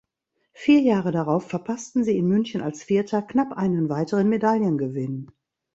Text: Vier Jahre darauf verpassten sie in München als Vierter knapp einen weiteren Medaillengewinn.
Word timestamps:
Vier 0.53 0.79
Jahre 0.79 1.11
darauf 1.11 1.47
verpassten 1.47 2.03
sie 2.03 2.17
in 2.17 2.27
München 2.27 2.61
als 2.63 2.81
Vierter 2.81 3.21
knapp 3.21 3.53
einen 3.55 3.87
weiteren 3.87 4.29
Medaillengewinn. 4.29 5.29